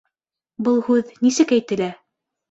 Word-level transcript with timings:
Был 0.67 0.79
һүҙ 0.87 1.11
нисек 1.25 1.53
әйтелә? 1.59 1.91